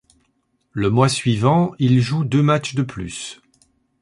[0.71, 3.39] Le mois suivant, il joue deux matches de plus.